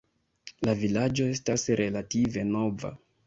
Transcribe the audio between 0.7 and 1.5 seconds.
vilaĝo